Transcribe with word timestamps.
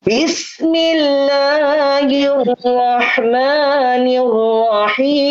بسم 0.06 0.74
الله 0.74 2.06
الرحمن 2.38 4.06
الرحيم. 4.06 5.26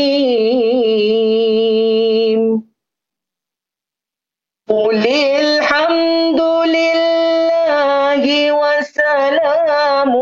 قل 4.70 5.07
الحمد 5.07 6.41
لله 6.67 8.23
وسلام 8.51 10.13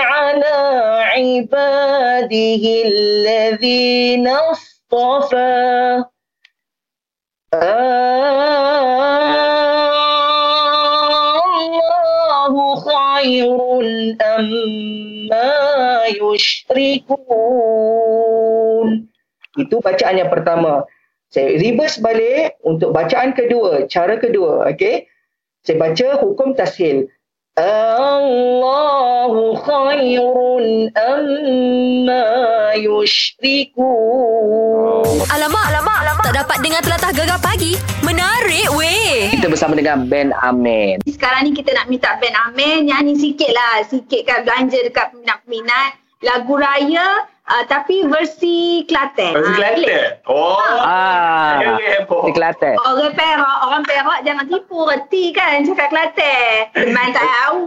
على 0.00 0.56
عباده 1.16 2.64
الذين 2.84 4.28
اصطفى. 4.28 6.04
خير 13.53 13.61
أما 14.21 15.51
يشركون 16.09 17.09
Itu 19.59 19.81
bacaan 19.83 20.15
yang 20.15 20.31
pertama. 20.31 20.87
Saya 21.27 21.59
reverse 21.59 21.99
balik 21.99 22.55
untuk 22.63 22.95
bacaan 22.95 23.35
kedua, 23.35 23.91
cara 23.91 24.15
kedua, 24.15 24.71
okey? 24.71 25.03
Saya 25.67 25.75
baca 25.75 26.15
hukum 26.23 26.55
tashil. 26.55 27.11
Allahu 27.59 29.51
khairun 29.59 30.95
amma 30.95 32.23
yushrikun. 32.79 33.83
Alamak, 35.27 35.27
alamak, 35.27 35.65
alamak. 35.67 35.72
Tak 35.72 35.72
dapat 36.44 36.60
dengar 36.60 36.84
telatah 36.84 37.12
gegar 37.16 37.40
pagi. 37.40 37.72
Menarik 38.04 38.68
weh. 38.76 39.32
Kita 39.32 39.48
bersama 39.48 39.72
dengan 39.72 40.04
Ben 40.04 40.28
Amin. 40.44 41.00
Sekarang 41.08 41.48
ni 41.48 41.56
kita 41.56 41.72
nak 41.72 41.88
minta 41.88 42.20
Ben 42.20 42.36
Amir 42.36 42.84
nyanyi 42.84 43.16
sikit 43.16 43.48
lah. 43.48 43.80
Sikit 43.88 44.28
kan 44.28 44.44
belanja 44.44 44.76
dekat 44.84 45.16
peminat-peminat. 45.16 45.96
Lagu 46.20 46.52
raya 46.60 47.24
uh, 47.48 47.64
tapi 47.64 48.04
versi 48.04 48.84
Kelantan. 48.84 49.40
Versi 49.40 49.48
Ah? 49.48 49.56
Kelantan. 49.56 50.08
Oh. 50.28 50.60
Ah, 50.84 51.80
di 52.28 52.32
Kelantan. 52.36 52.76
Orang 52.76 53.16
Perak, 53.16 53.56
orang 53.64 53.82
Perak 53.88 54.20
jangan 54.28 54.44
tipu 54.44 54.84
reti 54.84 55.32
kan 55.32 55.64
cakap 55.64 55.88
Kelantan. 55.88 56.68
Memang 56.76 57.08
tak 57.16 57.24
tahu. 57.24 57.64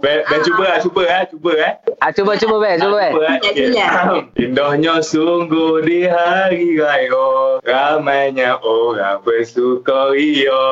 Ben, 0.00 0.24
ben 0.24 0.40
Ah. 0.40 0.44
cuba 0.44 0.64
lah, 0.64 0.78
cuba 0.80 1.02
lah, 1.04 1.22
cuba 1.28 1.50
eh. 1.60 1.72
Ah, 2.00 2.08
cuba 2.10 2.32
cuba 2.40 2.56
Ben, 2.56 2.80
cuba 2.80 2.96
Ben. 2.96 3.12
Cuba, 3.12 3.24
eh. 3.52 3.68
Ya. 3.68 3.90
Indahnya 4.32 5.04
sungguh 5.04 5.84
di 5.84 6.08
hari 6.08 6.80
raya 6.80 7.60
Ramainya 7.60 8.56
orang 8.64 9.20
bersukaria 9.20 10.64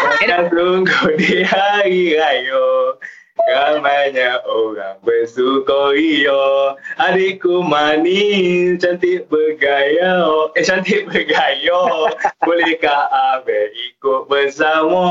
Sangat 0.00 0.48
sungguh 0.56 1.12
di 1.20 1.44
hari 1.44 2.16
raya 2.16 2.96
Ramainya 3.38 4.40
orang 4.48 4.96
bersukaria 5.04 6.72
Adikku 6.96 7.60
manis, 7.60 8.80
cantik 8.80 9.28
bergaya 9.28 10.24
Eh, 10.56 10.64
cantik 10.64 11.04
bergaya 11.12 11.80
Bolehkah 12.48 13.12
Abel 13.36 13.68
ikut 13.92 14.24
bersama? 14.26 15.04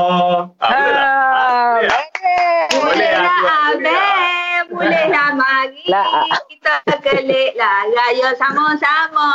Ah, 0.58 1.78
lah, 1.86 2.04
lah 2.38 2.68
boleh 2.78 3.12
lah. 3.14 3.42
Abel. 3.74 4.38
Boleh 4.68 5.04
lah 5.08 5.28
mari. 5.32 5.84
Lah. 5.88 6.06
Kita 6.50 6.74
kelik 7.00 7.56
lah 7.56 7.88
raya 7.88 8.28
sama-sama. 8.36 9.30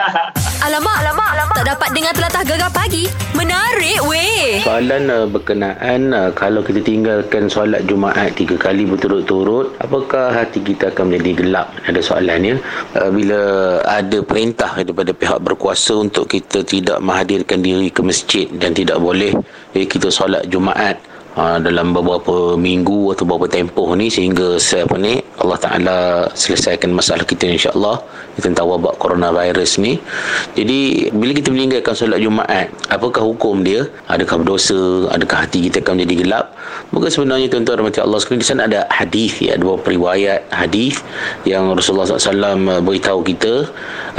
Alamak, 0.68 0.92
alamak, 1.00 1.30
alamak. 1.32 1.56
Tak 1.56 1.68
dapat 1.72 1.88
dengar 1.96 2.12
telatah 2.12 2.44
gegar 2.44 2.68
pagi. 2.68 3.08
Menarik 3.32 4.04
weh. 4.04 4.60
Soalan 4.60 5.08
uh, 5.08 5.24
berkenaan 5.24 6.12
uh, 6.12 6.28
kalau 6.36 6.60
kita 6.60 6.84
tinggalkan 6.84 7.48
solat 7.48 7.88
Jumaat 7.88 8.36
tiga 8.36 8.60
kali 8.60 8.84
berturut-turut, 8.84 9.72
apakah 9.80 10.28
hati 10.28 10.60
kita 10.60 10.92
akan 10.92 11.08
menjadi 11.08 11.32
gelap? 11.40 11.72
Ada 11.88 12.04
soalannya. 12.04 12.60
Uh, 12.92 13.08
bila 13.08 13.40
ada 13.88 14.20
perintah 14.20 14.76
daripada 14.76 15.16
pihak 15.16 15.40
berkuasa 15.40 15.96
untuk 15.96 16.28
kita 16.28 16.60
tidak 16.60 17.00
menghadirkan 17.00 17.64
diri 17.64 17.88
ke 17.88 18.04
masjid 18.04 18.44
dan 18.60 18.76
tidak 18.76 19.00
boleh 19.00 19.32
eh, 19.72 19.88
kita 19.88 20.12
solat 20.12 20.44
Jumaat 20.52 21.00
uh, 21.36 21.58
dalam 21.62 21.94
beberapa 21.94 22.54
minggu 22.58 23.14
atau 23.14 23.26
beberapa 23.26 23.46
tempoh 23.50 23.94
ni 23.94 24.10
sehingga 24.10 24.58
se- 24.58 24.82
apa 24.86 24.96
ni 24.98 25.20
Allah 25.40 25.58
Taala 25.60 25.98
selesaikan 26.36 26.92
masalah 26.92 27.24
kita 27.24 27.48
insya-Allah 27.48 28.02
tentang 28.40 28.68
wabak 28.68 28.96
coronavirus 29.00 29.80
ni. 29.80 29.96
Jadi 30.56 31.08
bila 31.12 31.32
kita 31.32 31.48
meninggalkan 31.52 31.96
solat 31.96 32.20
Jumaat, 32.20 32.68
apakah 32.92 33.24
hukum 33.24 33.64
dia? 33.64 33.88
Adakah 34.08 34.44
berdosa? 34.44 35.08
Adakah 35.12 35.48
hati 35.48 35.68
kita 35.68 35.80
akan 35.80 36.00
menjadi 36.00 36.14
gelap? 36.24 36.46
Maka 36.92 37.06
sebenarnya 37.08 37.48
tuan-tuan 37.48 37.80
rahmati 37.80 38.02
Allah 38.02 38.18
sekalian 38.20 38.42
di 38.42 38.48
sana 38.48 38.62
ada 38.68 38.84
hadis 38.92 39.38
ya, 39.40 39.56
ada 39.56 39.64
beberapa 39.64 39.88
riwayat 39.96 40.40
hadis 40.52 41.00
yang 41.48 41.72
Rasulullah 41.72 42.06
SAW 42.08 42.82
beritahu 42.82 43.20
kita 43.24 43.68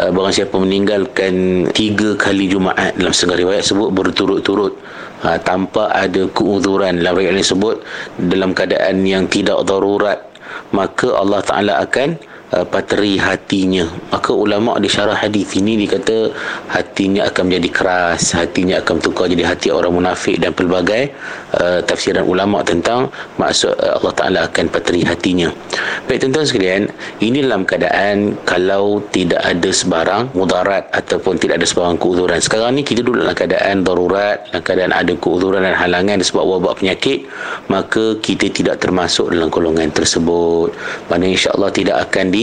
uh, 0.01 0.09
barang 0.09 0.33
siapa 0.33 0.55
meninggalkan 0.57 1.67
tiga 1.75 2.17
kali 2.17 2.49
Jumaat 2.49 2.97
dalam 2.97 3.13
setengah 3.13 3.38
riwayat 3.45 3.63
sebut 3.67 3.89
berturut-turut 3.93 4.73
ha, 5.24 5.38
tanpa 5.42 5.90
ada 5.94 6.28
keuzuran 6.34 7.00
dalam 7.02 7.18
riwayat 7.18 7.38
ini 7.38 7.46
sebut 7.46 7.82
dalam 8.18 8.52
keadaan 8.52 9.06
yang 9.06 9.26
tidak 9.30 9.62
darurat 9.66 10.20
maka 10.76 11.08
Allah 11.16 11.42
Taala 11.46 11.74
akan 11.86 12.18
uh, 12.56 12.66
pateri 12.67 13.17
hatinya. 13.17 13.88
Maka 14.12 14.31
ulama 14.35 14.78
di 14.78 14.88
syarah 14.91 15.16
hadis 15.17 15.56
ini 15.56 15.79
dikata 15.79 16.31
hatinya 16.72 17.28
akan 17.28 17.44
menjadi 17.47 17.69
keras 17.72 18.35
hatinya 18.35 18.79
akan 18.84 18.95
tukar 19.00 19.28
jadi 19.31 19.44
hati 19.47 19.67
orang 19.72 19.95
munafik 19.95 20.39
dan 20.39 20.51
pelbagai 20.56 21.11
uh, 21.57 21.79
tafsiran 21.84 22.28
ulama 22.28 22.63
tentang 22.63 23.11
maksud 23.40 23.75
uh, 23.75 24.00
Allah 24.00 24.13
Taala 24.16 24.40
akan 24.47 24.66
pateri 24.72 25.01
hatinya. 25.07 25.50
Baik 26.07 26.28
tuan-tuan 26.28 26.45
sekalian 26.47 26.81
ini 27.23 27.44
dalam 27.44 27.63
keadaan 27.63 28.35
kalau 28.44 29.00
tidak 29.16 29.40
ada 29.41 29.69
sebarang 29.72 30.31
mudarat 30.35 30.88
ataupun 30.91 31.40
tidak 31.40 31.63
ada 31.63 31.67
sebarang 31.67 31.97
keuzuran. 32.00 32.40
Sekarang 32.44 32.75
ni 32.75 32.84
kita 32.84 33.03
duduk 33.03 33.23
dalam 33.23 33.35
keadaan 33.35 33.84
darurat 33.88 34.44
dalam 34.51 34.63
keadaan 34.63 34.91
ada 34.91 35.13
keuzuran 35.16 35.63
dan 35.63 35.75
halangan 35.75 36.19
disebab 36.19 36.45
wabak 36.45 36.84
penyakit 36.84 37.25
maka 37.67 38.17
kita 38.19 38.51
tidak 38.51 38.84
termasuk 38.84 39.31
dalam 39.31 39.47
golongan 39.47 39.91
tersebut. 39.91 40.73
Mana 41.07 41.31
insyaAllah 41.31 41.72
tidak 41.72 42.09
akan 42.09 42.34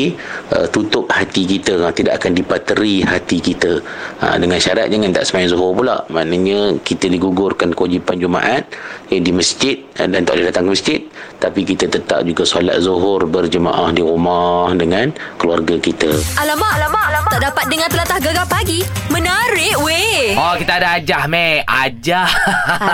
ditutup 0.49 1.11
hati 1.11 1.45
kita 1.45 1.83
ha, 1.83 1.93
tidak 1.93 2.23
akan 2.23 2.33
dipateri 2.39 3.03
hati 3.03 3.39
kita. 3.43 3.83
Ha, 4.23 4.39
dengan 4.39 4.59
syarat 4.59 4.89
jangan 4.93 5.11
tak 5.15 5.25
semayang 5.27 5.51
zuhur 5.53 5.73
pula. 5.75 5.97
Maknanya 6.13 6.79
kita 6.83 7.11
digugurkan 7.11 7.75
kewajipan 7.75 8.17
Jumaat 8.19 8.69
eh, 9.09 9.19
di 9.19 9.31
masjid 9.31 9.77
eh, 9.95 10.07
dan 10.07 10.23
tak 10.23 10.35
boleh 10.35 10.47
datang 10.47 10.65
ke 10.65 10.73
masjid 10.73 11.01
tapi 11.37 11.63
kita 11.63 11.87
tetap 11.87 12.23
juga 12.23 12.43
solat 12.43 12.79
zuhur 12.79 13.23
berjemaah 13.25 13.89
di 13.89 14.01
rumah 14.01 14.73
dengan 14.73 15.09
keluarga 15.37 15.77
kita 15.77 16.11
Alamak, 16.37 16.73
alamak, 16.75 17.05
alamak. 17.07 17.31
Tak 17.31 17.43
dapat 17.45 17.65
dengar 17.69 17.89
telatah 17.89 18.19
gegar 18.19 18.47
pagi. 18.47 18.81
Menarik 19.09 19.75
weh. 19.79 20.35
Oh 20.35 20.55
kita 20.55 20.77
ada 20.77 20.99
Ajah 20.99 21.25
Mek 21.25 21.63
Ajah 21.65 22.27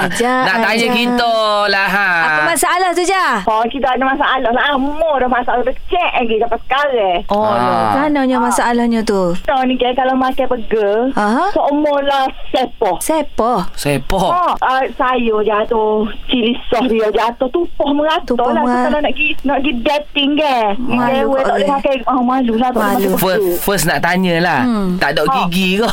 Ajah, 0.04 0.41
Nak 0.44 0.56
tanya 0.60 0.76
Ajah. 0.82 0.92
kita 0.92 1.34
lah 1.66 1.88
ha. 1.88 2.08
Apa 2.22 2.41
masalah 2.47 2.88
tu 2.92 3.03
Jah? 3.03 3.41
Oh, 3.44 3.64
kita 3.64 3.86
ada 3.91 4.04
masalah 4.04 4.36
lama 4.44 4.92
dah 5.16 5.28
masalah 5.28 5.62
becek 5.62 6.10
lagi 6.15 6.36
sampai 6.36 6.60
sekarang. 6.60 7.18
Oh, 7.28 7.42
Ah. 7.47 7.97
Mananya 7.98 8.36
masalahnya 8.39 9.00
tu? 9.03 9.33
So 9.39 9.54
ni 9.65 9.74
kan 9.74 9.94
kalau 9.94 10.15
makan 10.15 10.44
burger, 10.44 11.12
Aha. 11.15 11.48
seumur 11.50 12.00
lah 12.03 12.24
sepo. 12.50 13.00
Siapa? 13.00 13.72
Sepo 13.74 14.21
Oh, 14.24 14.53
uh, 14.54 14.84
sayur 14.92 15.41
jatuh, 15.41 16.03
cili 16.27 16.53
sos 16.66 16.84
dia 16.86 17.09
jatuh, 17.09 17.48
tupuh 17.48 17.91
meratus 17.91 18.34
Tupuh 18.34 18.51
lah. 18.51 18.62
Tu 18.62 18.74
Kalau 18.84 18.98
nak 18.98 19.10
pergi, 19.10 19.28
nak 19.42 19.56
pergi 19.60 19.72
dating 19.80 20.30
kan. 20.34 20.72
Malu 20.77 21.12
Dewe 21.15 21.24
kau 21.24 21.42
tak 21.42 21.54
boleh 21.54 21.68
makan. 21.71 21.97
Oh, 22.06 22.22
malu 22.22 22.54
lah. 22.54 22.71
tak 22.71 22.80
Malu. 22.80 23.10
First, 23.15 23.42
first 23.60 23.84
nak 23.84 24.01
tanya 24.01 24.34
lah 24.41 24.60
Hmm. 24.65 24.97
Tak 24.97 25.12
ada 25.12 25.22
gigi 25.30 25.77
ke 25.77 25.86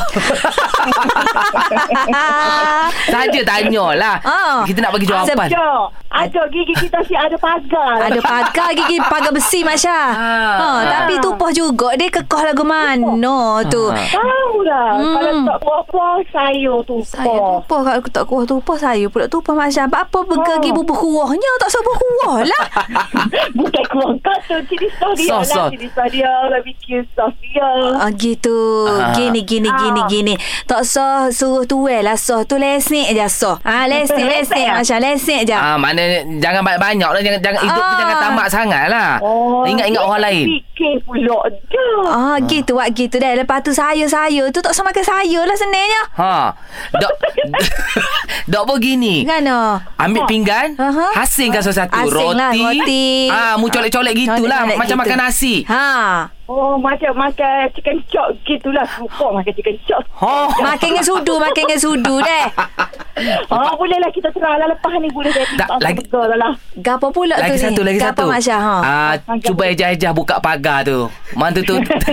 Saja 3.04 3.40
tanya 3.42 3.84
lah 3.94 4.16
Ah. 4.22 4.62
Kita 4.64 4.78
nak 4.80 4.92
bagi 4.94 5.06
jawapan 5.06 5.48
Jom. 5.48 5.88
Ada 6.12 6.44
gigi 6.52 6.74
kita 6.76 7.00
si 7.02 7.16
ada 7.16 7.32
pagar. 7.40 8.04
Ada 8.04 8.20
pagar 8.20 8.68
gigi 8.76 9.00
pagar 9.00 9.32
besi 9.32 9.64
Mak 9.64 9.80
Syah. 9.80 10.08
Ha, 10.12 10.68
tapi 10.84 11.16
tupoh 11.18 11.48
juga 11.48 11.96
dia 11.96 12.12
kekoh 12.12 12.44
lagu 12.44 12.60
mana 12.62 13.64
tu. 13.66 13.88
Ha. 13.88 13.96
Tahu 14.12 14.56
lah. 14.62 14.92
Hmm. 14.92 15.14
Kalau 15.16 15.32
tak 15.42 15.58
apa-apa, 15.58 16.04
sayur 16.28 16.84
tu. 16.84 17.00
Saya 17.02 17.24
tupoh 17.64 17.80
kalau 17.80 17.96
aku 17.96 18.08
tak 18.12 18.24
kuah 18.28 18.44
tupoh 18.44 18.76
saya 18.76 19.08
pula 19.08 19.24
tupoh 19.24 19.56
Mak 19.56 19.72
Syah. 19.72 19.88
Apa 20.02 20.18
pergi 20.20 20.70
Oh. 20.70 20.74
bubur 20.74 20.96
kuahnya 20.96 21.50
tak 21.56 21.70
sebut 21.70 21.94
kuah 21.94 22.42
lah. 22.42 22.64
Bukan 23.56 23.84
keluar 23.86 24.12
kau 24.18 24.36
tu. 24.42 24.56
Cili 24.66 24.88
sos 24.90 25.14
dia 25.14 25.28
Sos, 25.28 25.44
sos. 25.44 25.54
lah. 25.54 25.68
Cili 25.70 25.88
sos 25.88 26.08
dia. 26.10 26.32
Barbecue 26.48 27.02
sos 27.12 27.34
dia. 27.40 27.68
Ah, 27.96 28.10
gitu. 28.10 28.58
Ah. 28.88 29.12
Gini 29.12 29.40
gini 29.42 29.66
Ah. 29.66 29.78
gini 29.78 30.00
gini. 30.08 30.34
Tak 30.64 30.82
sah 30.82 31.28
suruh 31.28 31.62
tuel 31.62 32.02
lah 32.02 32.16
sah 32.16 32.42
tu 32.42 32.56
lesik 32.56 33.08
je 33.08 33.26
sah. 33.26 33.62
Ah 33.62 33.86
lesik 33.86 34.18
lesik 34.18 34.58
Masya 34.58 34.98
lesik 34.98 35.40
je. 35.44 35.54
Ah, 35.54 35.76
mana 35.76 36.02
jangan 36.36 36.60
banyak-banyak 36.60 37.08
lah. 37.08 37.20
Jangan, 37.20 37.40
jangan 37.40 37.60
hidup 37.60 37.78
tu 37.78 37.86
Ah. 37.86 37.98
jangan 37.98 38.16
tamak 38.20 38.48
sangat 38.48 38.84
lah. 38.88 39.10
Oh, 39.20 39.62
Ingat-ingat 39.62 39.94
dia 39.94 40.08
orang 40.08 40.22
lain. 40.22 40.46
Fikir 40.52 40.94
pula 41.02 41.38
dah. 41.46 42.02
Ah 42.04 42.36
gitu 42.42 42.72
wak 42.74 42.90
gitu 42.92 43.16
dah. 43.16 43.32
Lepas 43.34 43.62
tu 43.62 43.70
saya 43.70 44.02
saya 44.04 44.42
tu 44.48 44.58
tak 44.58 44.72
sama 44.72 44.90
makan 44.90 45.04
saya 45.04 45.40
lah 45.40 45.54
senangnya. 45.54 46.02
Ha. 46.14 46.34
Dok 47.00 47.12
Dok 48.52 48.68
pun 48.68 48.76
gini. 48.76 49.24
Gana? 49.24 49.80
Ambil 49.96 50.28
pinggan, 50.28 50.76
Aha. 50.76 51.16
hasingkan 51.16 51.64
satu 51.64 51.88
Asing 51.88 52.12
roti. 52.12 52.36
lah, 52.36 52.50
roti. 52.52 53.06
Ah, 53.32 53.54
mu 53.56 53.72
colek-colek 53.72 54.12
gitulah 54.12 54.68
macam 54.76 54.92
gitu. 54.92 55.00
makan 55.00 55.18
nasi. 55.18 55.54
Ha. 55.64 56.28
Oh, 56.44 56.74
macam 56.74 57.14
makan 57.14 57.70
chicken 57.72 58.02
chop 58.06 58.34
gitulah. 58.42 58.84
Suka 58.92 59.30
makan 59.32 59.52
chicken 59.52 59.76
chop. 59.82 60.02
Oh. 60.18 60.50
Makan 60.52 60.88
dengan 60.90 61.04
sudu, 61.04 61.34
makan 61.36 61.62
dengan 61.62 61.78
sudu 61.78 62.16
deh. 62.18 62.44
Ah, 63.44 63.76
boleh 63.76 64.00
lah 64.00 64.08
kita 64.08 64.32
terang 64.32 64.56
lah 64.56 64.64
lepas 64.66 64.96
ni 64.96 65.06
boleh 65.06 65.28
jadi. 65.28 65.54
Tak, 65.54 65.68
lagi- 65.78 66.00
lagi. 66.02 66.34
Lah. 66.34 66.56
Gapo 66.74 67.12
pula 67.12 67.36
Lagi 67.36 67.54
tu 67.54 67.68
satu, 67.68 67.80
ni? 67.84 67.86
lagi 67.86 68.00
satu. 68.00 68.24
Masya 68.24 68.56
ha. 68.56 68.76
Ah, 68.80 69.12
cuba 69.38 69.68
ejah-ejah 69.68 70.10
buka 70.10 70.40
pagar 70.40 70.80
tu. 70.82 71.06
Mantu 71.34 71.60
tu 71.60 71.76
tumpah. 71.84 72.08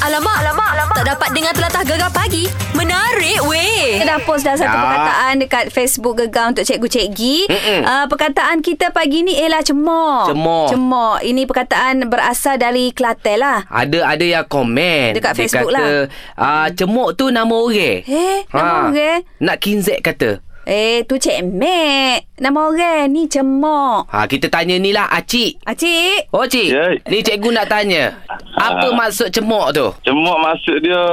Alamak, 0.00 0.36
alamak, 0.38 0.68
alamak. 0.70 0.96
Tak 0.96 1.06
dapat 1.10 1.28
dengar 1.32 1.52
telatah 1.52 1.82
gegar 1.82 2.10
pagi. 2.10 2.46
Menarik 2.72 3.42
weh. 3.42 3.98
Kita 3.98 4.06
dah 4.08 4.20
post 4.22 4.44
dah 4.44 4.54
satu 4.54 4.70
Ya. 4.70 4.80
perkataan 4.80 5.34
dekat 5.36 5.64
Facebook 5.68 6.14
Gegar 6.16 6.46
untuk 6.48 6.62
cikgu-cikgi. 6.62 7.36
Mm-mm. 7.46 7.80
Uh, 7.82 8.06
perkataan 8.06 8.58
kita 8.60 8.90
pagi 8.90 9.22
ni 9.22 9.34
ialah 9.34 9.60
cemok. 9.60 10.30
Cemok. 10.30 10.66
Cemok. 10.70 11.16
Ini 11.20 11.42
perkataan 11.44 12.06
berasal 12.06 12.53
dari 12.56 12.90
Kelantan 12.90 13.36
lah. 13.36 13.58
Ada 13.66 13.98
ada 14.08 14.24
yang 14.24 14.44
komen 14.44 15.12
Dekat 15.12 15.32
Dia 15.32 15.40
Facebook 15.40 15.70
kata, 15.70 15.76
lah. 15.76 15.88
ah, 16.34 16.66
Cemok 16.68 17.14
tu 17.14 17.28
nama 17.28 17.50
orang 17.50 18.02
Eh, 18.02 18.38
nama 18.48 18.88
orang? 18.88 19.20
Nak 19.38 19.56
kinzek 19.58 20.00
kata 20.00 20.40
Eh, 20.64 21.04
tu 21.04 21.14
Cik 21.14 21.44
Mek. 21.46 22.24
Nama 22.34 22.56
orang 22.58 23.04
ni 23.06 23.28
cemok. 23.28 24.08
ha, 24.08 24.24
Kita 24.24 24.48
tanya 24.48 24.74
ni 24.74 24.90
lah 24.90 25.06
Acik 25.06 25.60
Acik. 25.60 26.30
Oh 26.30 26.44
cik 26.44 26.68
Ya. 26.68 26.88
Ni 27.04 27.20
cikgu 27.20 27.50
nak 27.50 27.68
tanya 27.68 28.16
Apa 28.54 28.88
Ah. 28.88 28.96
maksud 28.96 29.28
cemok 29.28 29.66
tu? 29.70 29.86
Cemok 30.02 30.38
maksud 30.40 30.80
dia 30.80 31.04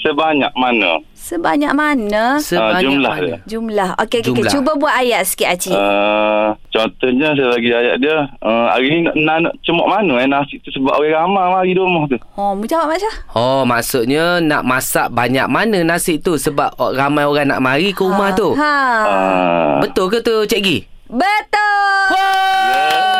sebanyak 0.00 0.50
mana? 0.52 0.98
Sebanyak 1.26 1.74
mana? 1.74 2.38
Sebanyak 2.38 2.86
jumlah 2.86 3.14
mana? 3.18 3.26
dia. 3.26 3.36
Jumlah. 3.50 3.90
Okey, 3.98 4.22
okey. 4.22 4.30
Jumlah. 4.30 4.46
Okay. 4.46 4.54
Cuba 4.54 4.70
buat 4.78 4.94
ayat 4.94 5.26
sikit, 5.26 5.48
Acik. 5.50 5.74
Uh, 5.74 6.54
contohnya 6.70 7.34
saya 7.34 7.50
bagi 7.50 7.70
ayat 7.74 7.96
dia. 7.98 8.16
Uh, 8.38 8.70
hari 8.70 8.86
ni 8.94 8.98
nak, 9.02 9.14
nak, 9.18 9.36
nak 9.50 9.54
cemok 9.66 9.90
mana 9.90 10.22
eh 10.22 10.28
nasi 10.30 10.62
tu 10.62 10.70
sebab 10.70 11.02
orang 11.02 11.26
ramai 11.26 11.44
mari 11.50 11.72
rumah 11.74 12.06
tu. 12.06 12.18
Oh, 12.38 12.54
Mak 12.54 12.70
Syah. 12.70 13.16
Oh 13.34 13.66
maksudnya 13.66 14.38
nak 14.38 14.62
masak 14.62 15.10
banyak 15.10 15.50
mana 15.50 15.82
nasi 15.82 16.22
tu 16.22 16.38
Sebab 16.38 16.78
ramai 16.94 17.26
orang 17.26 17.50
nak 17.50 17.60
mari 17.64 17.90
ke 17.90 18.02
rumah 18.04 18.30
tu 18.36 18.54
Ha. 18.54 18.76
Uh, 19.02 19.74
Betul 19.82 20.06
ke 20.12 20.18
tu 20.22 20.46
cikgi? 20.46 20.86
Betul. 21.10 22.06
Wow 22.14 23.16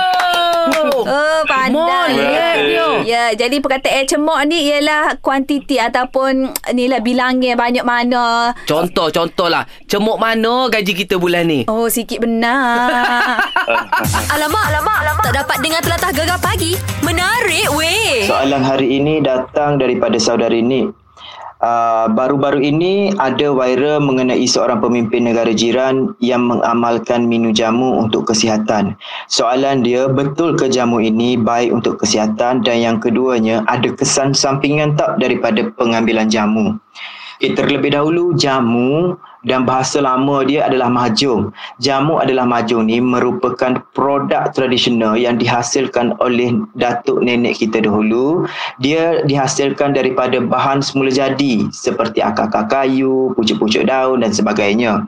Oh, 1.07 1.39
pandai. 1.69 2.13
Molek 2.15 2.57
dia 2.63 2.89
Ya, 3.07 3.25
jadi 3.35 3.57
perkataan 3.61 4.07
cemok 4.07 4.39
ni 4.47 4.71
ialah 4.71 5.19
kuantiti 5.21 5.77
ataupun 5.77 6.55
ni 6.73 6.87
lah 6.87 7.03
bilangnya 7.03 7.59
banyak 7.59 7.83
mana. 7.83 8.55
Contoh, 8.67 9.11
contoh 9.11 9.47
lah 9.51 9.67
Cemok 9.87 10.19
mana 10.19 10.67
gaji 10.67 10.93
kita 10.95 11.15
bulan 11.19 11.47
ni? 11.47 11.63
Oh, 11.71 11.87
sikit 11.87 12.23
benar. 12.23 13.39
Alamak, 14.35 14.65
alamak, 14.75 14.99
alamak. 15.03 15.25
Tak 15.31 15.35
dapat 15.43 15.57
dengar 15.63 15.81
telatah 15.83 16.11
gegar 16.15 16.39
pagi. 16.43 16.75
Menarik 17.03 17.71
weh. 17.75 18.27
Soalan 18.27 18.63
hari 18.63 18.99
ini 18.99 19.23
datang 19.23 19.79
daripada 19.79 20.19
saudari 20.19 20.63
Nik. 20.63 21.06
Uh, 21.57 22.05
baru-baru 22.13 22.61
ini 22.61 23.17
ada 23.17 23.49
viral 23.49 24.05
mengenai 24.05 24.45
seorang 24.45 24.77
pemimpin 24.77 25.25
negara 25.25 25.57
jiran 25.57 26.13
yang 26.21 26.45
mengamalkan 26.45 27.25
minum 27.25 27.57
jamu 27.57 27.97
untuk 27.97 28.29
kesihatan. 28.29 28.93
Soalan 29.33 29.81
dia, 29.81 30.05
betul 30.05 30.53
ke 30.53 30.69
jamu 30.69 31.01
ini 31.01 31.41
baik 31.41 31.73
untuk 31.73 31.97
kesihatan 31.97 32.61
dan 32.61 32.77
yang 32.77 32.97
keduanya 33.01 33.65
ada 33.73 33.89
kesan 33.89 34.37
sampingan 34.37 35.01
tak 35.01 35.17
daripada 35.17 35.65
pengambilan 35.81 36.29
jamu? 36.29 36.77
Okay, 37.41 37.57
terlebih 37.57 37.97
dahulu 37.97 38.37
jamu 38.37 39.17
dan 39.47 39.63
bahasa 39.63 40.03
lama 40.03 40.43
dia 40.43 40.67
adalah 40.67 40.91
mahjong. 40.91 41.55
Jamu 41.79 42.19
adalah 42.19 42.45
mahjong 42.45 42.91
ni 42.91 42.99
merupakan 42.99 43.79
produk 43.95 44.51
tradisional 44.51 45.15
yang 45.15 45.39
dihasilkan 45.39 46.19
oleh 46.19 46.59
datuk 46.75 47.23
nenek 47.23 47.63
kita 47.63 47.79
dahulu. 47.79 48.45
Dia 48.83 49.23
dihasilkan 49.23 49.95
daripada 49.95 50.43
bahan 50.43 50.83
semula 50.83 51.15
jadi 51.15 51.71
seperti 51.71 52.19
akar-akar 52.21 52.67
kayu, 52.67 53.31
pucuk-pucuk 53.39 53.87
daun 53.87 54.27
dan 54.27 54.35
sebagainya. 54.35 55.07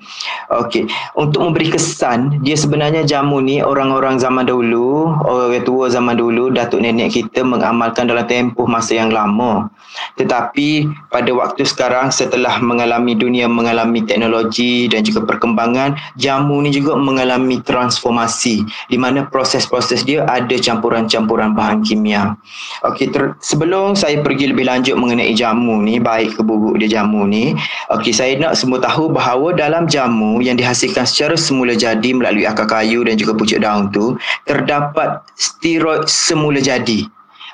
Okey, 0.55 0.87
untuk 1.19 1.43
memberi 1.43 1.75
kesan, 1.75 2.39
dia 2.47 2.55
sebenarnya 2.55 3.03
jamu 3.03 3.43
ni 3.43 3.59
orang-orang 3.59 4.23
zaman 4.23 4.47
dahulu, 4.47 5.11
orang 5.27 5.67
tua 5.67 5.91
zaman 5.91 6.15
dahulu, 6.15 6.55
datuk 6.55 6.79
nenek 6.79 7.11
kita 7.19 7.43
mengamalkan 7.43 8.07
dalam 8.07 8.23
tempoh 8.31 8.71
masa 8.71 8.95
yang 8.95 9.11
lama. 9.11 9.67
Tetapi 10.15 10.87
pada 11.11 11.31
waktu 11.35 11.67
sekarang 11.67 12.15
setelah 12.15 12.63
mengalami 12.63 13.19
dunia 13.19 13.51
mengalami 13.51 14.07
teknologi 14.07 14.28
dan 14.93 15.01
juga 15.03 15.25
perkembangan, 15.25 15.97
jamu 16.21 16.61
ni 16.63 16.71
juga 16.71 16.95
mengalami 16.95 17.61
transformasi 17.65 18.63
di 18.89 18.97
mana 19.01 19.27
proses-proses 19.27 20.05
dia 20.05 20.25
ada 20.29 20.55
campuran-campuran 20.55 21.57
bahan 21.57 21.81
kimia. 21.83 22.37
Okey, 22.85 23.11
ter- 23.11 23.35
sebelum 23.41 23.97
saya 23.97 24.21
pergi 24.21 24.53
lebih 24.53 24.69
lanjut 24.69 24.95
mengenai 24.95 25.33
jamu 25.35 25.81
ni, 25.83 25.99
baik 25.99 26.39
ke 26.39 26.43
buruk 26.45 26.79
dia 26.79 27.01
jamu 27.01 27.25
ni, 27.25 27.57
okey 27.93 28.13
saya 28.15 28.37
nak 28.39 28.55
semua 28.55 28.79
tahu 28.79 29.11
bahawa 29.11 29.55
dalam 29.57 29.89
jamu 29.89 30.39
yang 30.45 30.55
dihasilkan 30.55 31.09
secara 31.09 31.35
semula 31.35 31.75
jadi 31.75 32.11
melalui 32.15 32.45
akar 32.45 32.69
kayu 32.69 33.03
dan 33.03 33.17
juga 33.17 33.35
pucuk 33.35 33.61
daun 33.63 33.89
tu, 33.91 34.15
terdapat 34.45 35.25
steroid 35.35 36.07
semula 36.07 36.61
jadi. 36.61 37.07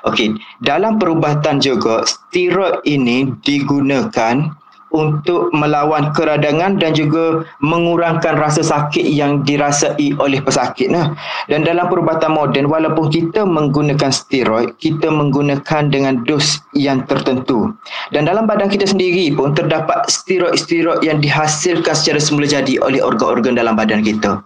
Okey, 0.05 0.37
dalam 0.61 1.01
perubatan 1.01 1.57
juga 1.57 2.05
steroid 2.05 2.85
ini 2.85 3.33
digunakan 3.41 4.53
untuk 4.95 5.51
melawan 5.51 6.15
keradangan 6.15 6.79
dan 6.79 6.95
juga 6.95 7.43
mengurangkan 7.59 8.39
rasa 8.39 8.63
sakit 8.63 9.03
yang 9.03 9.43
dirasai 9.43 10.15
oleh 10.15 10.39
pesakit 10.39 10.87
nah. 10.87 11.11
Dan 11.51 11.67
dalam 11.67 11.91
perubatan 11.91 12.31
moden 12.31 12.71
walaupun 12.71 13.11
kita 13.11 13.43
menggunakan 13.43 14.09
steroid, 14.09 14.71
kita 14.79 15.11
menggunakan 15.11 15.91
dengan 15.91 16.23
dos 16.23 16.63
yang 16.71 17.03
tertentu. 17.03 17.75
Dan 18.15 18.23
dalam 18.25 18.47
badan 18.47 18.71
kita 18.71 18.87
sendiri 18.87 19.35
pun 19.35 19.51
terdapat 19.51 20.07
steroid-steroid 20.07 21.03
yang 21.03 21.19
dihasilkan 21.19 21.91
secara 21.91 22.23
semula 22.23 22.47
jadi 22.47 22.79
oleh 22.79 23.03
organ-organ 23.03 23.59
dalam 23.59 23.75
badan 23.75 23.99
kita. 23.99 24.39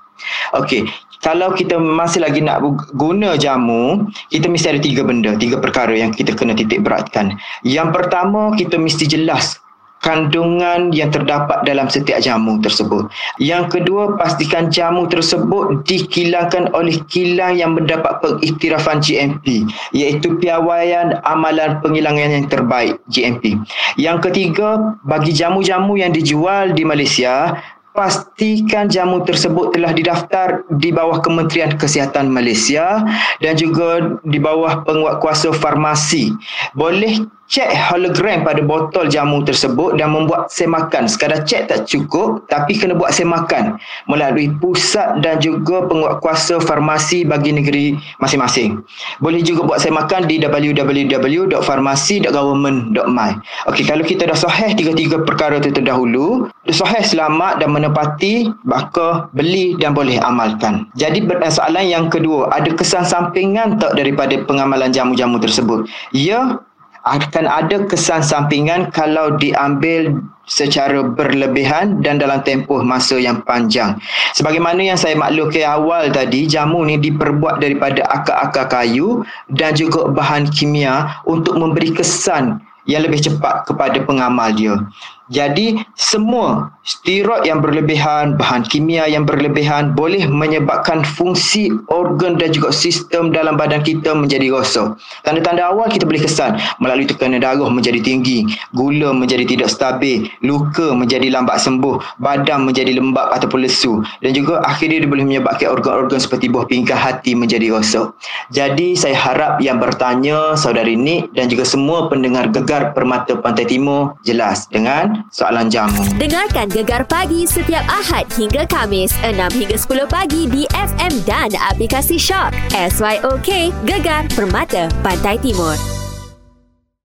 Okey, 0.58 0.84
kalau 1.24 1.52
kita 1.52 1.76
masih 1.80 2.24
lagi 2.24 2.40
nak 2.40 2.64
guna 2.96 3.36
jamu, 3.36 4.08
kita 4.32 4.48
mesti 4.48 4.76
ada 4.76 4.82
tiga 4.84 5.04
benda, 5.04 5.36
tiga 5.36 5.60
perkara 5.60 5.92
yang 5.92 6.16
kita 6.16 6.32
kena 6.36 6.56
titik 6.56 6.84
beratkan. 6.84 7.36
Yang 7.64 7.96
pertama, 7.96 8.56
kita 8.56 8.76
mesti 8.80 9.04
jelas 9.08 9.60
kandungan 10.00 10.96
yang 10.96 11.12
terdapat 11.12 11.64
dalam 11.68 11.92
setiap 11.92 12.24
jamu 12.24 12.60
tersebut. 12.64 13.08
Yang 13.40 13.80
kedua, 13.80 14.16
pastikan 14.16 14.72
jamu 14.72 15.06
tersebut 15.12 15.84
dikilangkan 15.84 16.72
oleh 16.72 17.00
kilang 17.12 17.60
yang 17.60 17.76
mendapat 17.76 18.24
pengiktirafan 18.24 19.04
GMP, 19.04 19.68
iaitu 19.92 20.40
piawaian 20.40 21.20
amalan 21.28 21.80
pengilangan 21.84 22.32
yang 22.32 22.48
terbaik 22.48 22.96
GMP. 23.12 23.60
Yang 24.00 24.32
ketiga, 24.32 24.98
bagi 25.04 25.36
jamu-jamu 25.36 26.00
yang 26.00 26.16
dijual 26.16 26.72
di 26.72 26.88
Malaysia, 26.88 27.60
pastikan 28.00 28.88
jamu 28.88 29.28
tersebut 29.28 29.76
telah 29.76 29.92
didaftar 29.92 30.64
di 30.80 30.96
bawah 30.96 31.20
Kementerian 31.20 31.76
Kesihatan 31.76 32.32
Malaysia 32.32 33.04
dan 33.44 33.60
juga 33.60 34.16
di 34.24 34.40
bawah 34.40 34.88
penguatkuasa 34.88 35.52
farmasi. 35.58 36.32
Boleh 36.78 37.28
cek 37.50 37.74
hologram 37.90 38.46
pada 38.46 38.62
botol 38.62 39.10
jamu 39.10 39.42
tersebut 39.42 39.98
dan 39.98 40.14
membuat 40.14 40.54
semakan. 40.54 41.10
Sekadar 41.10 41.42
cek 41.44 41.74
tak 41.74 41.90
cukup 41.90 42.46
tapi 42.46 42.78
kena 42.78 42.94
buat 42.94 43.10
semakan 43.10 43.82
melalui 44.06 44.54
pusat 44.62 45.18
dan 45.26 45.42
juga 45.42 45.90
penguatkuasa 45.90 46.62
farmasi 46.62 47.26
bagi 47.26 47.58
negeri 47.58 47.98
masing-masing. 48.22 48.86
Boleh 49.18 49.42
juga 49.42 49.66
buat 49.66 49.82
semakan 49.82 50.30
di 50.30 50.38
www.farmasi.government.my. 50.38 53.32
Okey, 53.74 53.90
kalau 53.90 54.06
kita 54.06 54.30
dah 54.30 54.38
sahih 54.38 54.78
tiga-tiga 54.78 55.18
perkara 55.26 55.58
itu 55.58 55.74
terdahulu, 55.74 56.54
dah 56.70 56.76
sahih 56.78 57.02
selamat 57.02 57.66
dan 57.66 57.74
menepati, 57.74 58.54
maka 58.62 59.26
beli 59.34 59.74
dan 59.82 59.98
boleh 59.98 60.22
amalkan. 60.22 60.86
Jadi 60.94 61.26
soalan 61.50 61.90
yang 61.90 62.14
kedua, 62.14 62.54
ada 62.54 62.70
kesan 62.70 63.02
sampingan 63.02 63.82
tak 63.82 63.98
daripada 63.98 64.38
pengamalan 64.46 64.94
jamu-jamu 64.94 65.42
tersebut? 65.42 65.90
Ya, 66.14 66.62
akan 67.08 67.46
ada 67.48 67.86
kesan 67.88 68.20
sampingan 68.20 68.92
kalau 68.92 69.40
diambil 69.40 70.12
secara 70.50 71.06
berlebihan 71.06 72.02
dan 72.02 72.18
dalam 72.18 72.42
tempoh 72.42 72.82
masa 72.82 73.22
yang 73.22 73.40
panjang. 73.46 73.96
Sebagaimana 74.34 74.82
yang 74.82 74.98
saya 74.98 75.14
maklumkan 75.14 75.64
awal 75.64 76.10
tadi, 76.10 76.50
jamu 76.50 76.82
ni 76.84 76.98
diperbuat 76.98 77.62
daripada 77.62 78.02
akar-akar 78.10 78.66
kayu 78.68 79.22
dan 79.54 79.78
juga 79.78 80.10
bahan 80.10 80.50
kimia 80.50 81.22
untuk 81.30 81.56
memberi 81.56 81.94
kesan 81.94 82.60
yang 82.90 83.06
lebih 83.06 83.22
cepat 83.22 83.70
kepada 83.70 84.02
pengamal 84.02 84.50
dia. 84.50 84.82
Jadi 85.30 85.78
semua 85.94 86.74
steroid 86.82 87.46
yang 87.46 87.62
berlebihan, 87.62 88.34
bahan 88.34 88.66
kimia 88.66 89.06
yang 89.06 89.30
berlebihan 89.30 89.94
boleh 89.94 90.26
menyebabkan 90.26 91.06
fungsi 91.06 91.70
organ 91.94 92.42
dan 92.42 92.50
juga 92.50 92.74
sistem 92.74 93.30
dalam 93.30 93.54
badan 93.54 93.86
kita 93.86 94.18
menjadi 94.18 94.50
rosak. 94.50 94.98
Tanda-tanda 95.22 95.70
awal 95.70 95.94
kita 95.94 96.10
boleh 96.10 96.26
kesan 96.26 96.58
melalui 96.82 97.06
tekanan 97.06 97.46
darah 97.46 97.70
menjadi 97.70 98.02
tinggi, 98.02 98.50
gula 98.74 99.14
menjadi 99.14 99.46
tidak 99.46 99.70
stabil, 99.70 100.26
luka 100.42 100.98
menjadi 100.98 101.30
lambat 101.30 101.62
sembuh, 101.62 102.02
badan 102.18 102.66
menjadi 102.66 102.98
lembab 102.98 103.30
ataupun 103.30 103.62
lesu 103.62 104.02
dan 104.26 104.34
juga 104.34 104.66
akhirnya 104.66 105.06
dia 105.06 105.10
boleh 105.10 105.26
menyebabkan 105.30 105.70
organ-organ 105.70 106.18
seperti 106.18 106.50
buah 106.50 106.66
pinggang 106.66 106.98
hati 106.98 107.38
menjadi 107.38 107.70
rosak. 107.70 108.18
Jadi 108.50 108.98
saya 108.98 109.14
harap 109.14 109.62
yang 109.62 109.78
bertanya 109.78 110.58
saudari 110.58 110.98
Nik 110.98 111.38
dan 111.38 111.48
juga 111.54 111.64
semua 111.70 112.10
pendengar 112.10 112.50
gegar 112.50 112.98
Permata 112.98 113.38
Pantai 113.38 113.70
Timur 113.70 114.18
jelas 114.26 114.66
dengan 114.74 115.19
soalan 115.30 115.68
jamu. 115.68 116.00
Dengarkan 116.16 116.72
Gegar 116.72 117.04
Pagi 117.04 117.44
setiap 117.44 117.84
Ahad 117.92 118.26
hingga 118.40 118.64
Kamis 118.70 119.12
6 119.22 119.36
hingga 119.54 119.78
10 119.78 120.08
pagi 120.08 120.48
di 120.48 120.64
FM 120.72 121.14
dan 121.28 121.52
aplikasi 121.60 122.16
Shock. 122.16 122.56
SYOK 122.72 123.76
Gegar 123.84 124.26
Permata 124.32 124.88
Pantai 125.04 125.36
Timur. 125.44 125.99